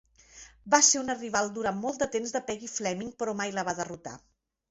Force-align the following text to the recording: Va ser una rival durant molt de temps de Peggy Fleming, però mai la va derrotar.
Va 0.75 0.79
ser 0.87 1.01
una 1.01 1.15
rival 1.17 1.51
durant 1.57 1.77
molt 1.83 2.01
de 2.03 2.07
temps 2.15 2.33
de 2.37 2.43
Peggy 2.49 2.69
Fleming, 2.77 3.11
però 3.19 3.35
mai 3.43 3.55
la 3.59 3.69
va 3.71 3.77
derrotar. 3.83 4.15